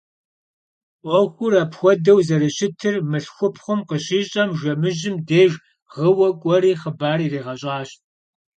[1.07, 5.55] 'Uexur apxuedeu zerışıtır mılhxupxhum khışiş'em, jjemıjım dêjj
[5.93, 7.89] ğıue k'ueri xhıbar yiriğeş'aş.